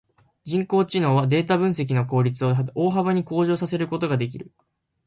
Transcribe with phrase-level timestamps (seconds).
[0.45, 4.51] 人工知能はデータ分析の効率を大幅に向上させることができる。